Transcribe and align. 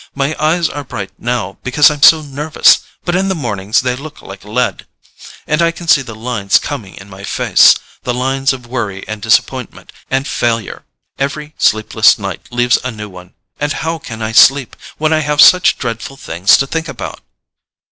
My 0.15 0.35
eyes 0.39 0.67
are 0.67 0.83
bright 0.83 1.11
now 1.19 1.59
because 1.61 1.91
I'm 1.91 2.01
so 2.01 2.23
nervous—but 2.23 3.15
in 3.15 3.29
the 3.29 3.35
mornings 3.35 3.81
they 3.81 3.95
look 3.95 4.23
like 4.23 4.43
lead. 4.43 4.87
And 5.45 5.61
I 5.61 5.69
can 5.69 5.87
see 5.87 6.01
the 6.01 6.15
lines 6.15 6.57
coming 6.57 6.95
in 6.95 7.07
my 7.07 7.23
face—the 7.23 8.11
lines 8.11 8.51
of 8.51 8.65
worry 8.65 9.07
and 9.07 9.21
disappointment 9.21 9.93
and 10.09 10.27
failure! 10.27 10.85
Every 11.19 11.53
sleepless 11.59 12.17
night 12.17 12.47
leaves 12.51 12.79
a 12.83 12.89
new 12.89 13.09
one—and 13.09 13.73
how 13.73 13.99
can 13.99 14.23
I 14.23 14.31
sleep, 14.31 14.75
when 14.97 15.13
I 15.13 15.19
have 15.19 15.39
such 15.39 15.77
dreadful 15.77 16.17
things 16.17 16.57
to 16.57 16.65
think 16.65 16.87
about?" 16.87 17.21